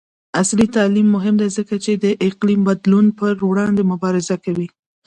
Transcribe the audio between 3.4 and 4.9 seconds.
وړاندې مبارزه کوي.